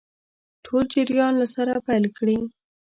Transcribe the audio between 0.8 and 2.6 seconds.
جریان له سره پیل کړي.